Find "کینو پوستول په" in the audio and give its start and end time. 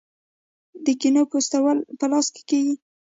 1.01-2.05